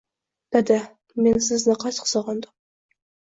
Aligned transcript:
Dada, 0.55 0.77
Men 1.27 1.37
sizni 1.49 1.77
qattiq 1.83 2.09
sog'indim 2.13 2.55